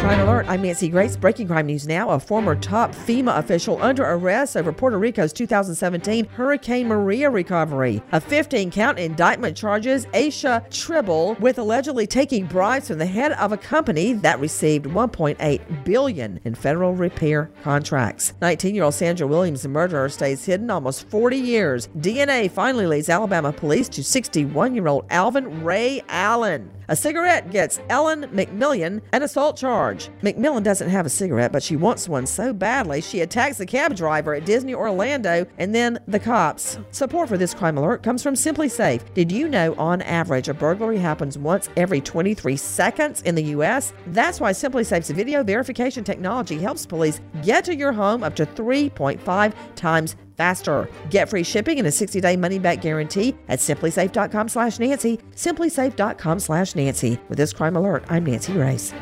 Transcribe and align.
Crime 0.00 0.20
Alert, 0.20 0.46
I'm 0.48 0.62
Nancy 0.62 0.88
Grace. 0.88 1.14
Breaking 1.14 1.46
crime 1.46 1.66
news 1.66 1.86
now. 1.86 2.08
A 2.08 2.18
former 2.18 2.56
top 2.56 2.92
FEMA 2.92 3.36
official 3.36 3.80
under 3.82 4.02
arrest 4.02 4.56
over 4.56 4.72
Puerto 4.72 4.98
Rico's 4.98 5.30
2017 5.30 6.24
Hurricane 6.24 6.88
Maria 6.88 7.28
recovery. 7.28 8.02
A 8.12 8.18
15 8.18 8.70
count 8.70 8.98
indictment 8.98 9.58
charges 9.58 10.06
Ahsha 10.06 10.68
Tribble 10.70 11.34
with 11.34 11.58
allegedly 11.58 12.06
taking 12.06 12.46
bribes 12.46 12.88
from 12.88 12.96
the 12.96 13.04
head 13.04 13.32
of 13.32 13.52
a 13.52 13.58
company 13.58 14.14
that 14.14 14.40
received 14.40 14.86
1.8 14.86 15.84
billion 15.84 16.40
in 16.44 16.54
federal 16.54 16.94
repair 16.94 17.50
contracts. 17.62 18.32
19 18.40 18.74
year 18.74 18.84
old 18.84 18.94
Sandra 18.94 19.26
Williams, 19.26 19.68
murderer, 19.68 20.08
stays 20.08 20.46
hidden 20.46 20.70
almost 20.70 21.10
40 21.10 21.36
years. 21.36 21.88
DNA 21.98 22.50
finally 22.50 22.86
leads 22.86 23.10
Alabama 23.10 23.52
police 23.52 23.90
to 23.90 24.02
61 24.02 24.74
year 24.74 24.88
old 24.88 25.04
Alvin 25.10 25.62
Ray 25.62 26.02
Allen. 26.08 26.70
A 26.90 26.96
cigarette 26.96 27.52
gets 27.52 27.78
Ellen 27.88 28.24
McMillian 28.30 29.00
an 29.12 29.22
assault 29.22 29.56
charge. 29.90 30.10
McMillan 30.22 30.62
doesn't 30.62 30.88
have 30.88 31.06
a 31.06 31.10
cigarette, 31.10 31.52
but 31.52 31.62
she 31.62 31.76
wants 31.76 32.08
one 32.08 32.26
so 32.26 32.52
badly 32.52 33.00
she 33.00 33.20
attacks 33.20 33.58
the 33.58 33.66
cab 33.66 33.94
driver 33.94 34.34
at 34.34 34.44
Disney 34.44 34.74
Orlando 34.74 35.46
and 35.58 35.74
then 35.74 35.98
the 36.06 36.18
cops. 36.18 36.78
Support 36.90 37.28
for 37.28 37.36
this 37.36 37.54
crime 37.54 37.78
alert 37.78 38.02
comes 38.02 38.22
from 38.22 38.34
SimpliSafe. 38.34 39.14
Did 39.14 39.32
you 39.32 39.48
know 39.48 39.74
on 39.74 40.02
average 40.02 40.48
a 40.48 40.54
burglary 40.54 40.98
happens 40.98 41.38
once 41.38 41.68
every 41.76 42.00
23 42.00 42.56
seconds 42.56 43.22
in 43.22 43.34
the 43.34 43.44
U.S.? 43.44 43.92
That's 44.08 44.40
why 44.40 44.52
SimpliSafe's 44.52 45.10
video 45.10 45.42
verification 45.42 46.04
technology 46.04 46.58
helps 46.58 46.86
police 46.86 47.20
get 47.42 47.64
to 47.64 47.74
your 47.74 47.92
home 47.92 48.22
up 48.22 48.36
to 48.36 48.46
3.5 48.46 49.52
times 49.74 50.16
faster. 50.36 50.88
Get 51.10 51.28
free 51.28 51.42
shipping 51.42 51.78
and 51.78 51.86
a 51.86 51.90
60-day 51.90 52.36
money-back 52.36 52.80
guarantee 52.80 53.34
at 53.48 53.58
simplisafe.com 53.58 54.48
slash 54.48 54.78
Nancy, 54.78 55.18
simplisafe.com 55.36 56.40
slash 56.40 56.74
Nancy. 56.74 57.18
With 57.28 57.36
this 57.36 57.52
crime 57.52 57.76
alert, 57.76 58.04
I'm 58.08 58.24
Nancy 58.24 58.54
Grace. 58.54 58.94